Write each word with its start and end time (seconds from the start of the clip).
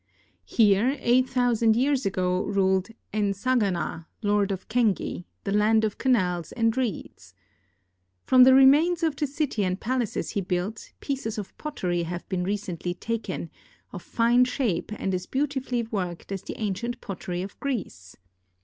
Here, 0.47 0.97
8,000 0.99 1.75
years 1.75 2.07
ago, 2.07 2.41
ruled 2.41 2.87
Ensagana," 3.13 4.07
Lord 4.23 4.51
of 4.51 4.67
Kengi,"'' 4.67 5.25
the 5.43 5.51
land 5.51 5.83
of 5.83 5.99
canals 5.99 6.51
and 6.53 6.75
reeds." 6.75 7.35
From 8.23 8.43
tbe 8.43 8.55
remains 8.55 9.03
of 9.03 9.15
the 9.15 9.27
city 9.27 9.63
and 9.63 9.79
palaces 9.79 10.31
he 10.31 10.41
built, 10.41 10.91
pieces 11.01 11.37
of 11.37 11.55
pottery 11.59 12.01
have 12.01 12.27
been 12.29 12.43
recently 12.43 12.95
taken 12.95 13.51
of 13.93 14.01
fine 14.01 14.43
shape 14.45 14.91
and 14.97 15.13
as 15.13 15.27
beautifully 15.27 15.83
worked 15.83 16.31
as 16.31 16.41
the 16.41 16.57
ancient 16.59 16.99
pottery 16.99 17.43
of 17.43 17.59
Greece. 17.59 18.17